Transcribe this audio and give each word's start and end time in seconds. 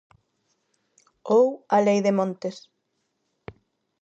Ou 1.37 1.45
a 1.75 1.77
Lei 1.85 1.99
de 2.05 2.13
montes. 2.17 2.57